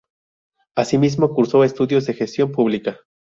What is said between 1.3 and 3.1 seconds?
cursó estudios de Gestión Pública.